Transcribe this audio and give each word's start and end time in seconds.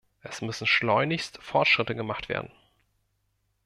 Es 0.23 0.41
müssen 0.41 0.65
schleunigst 0.65 1.37
Fortschritte 1.43 1.93
gemacht 1.93 2.27
werden. 2.27 2.51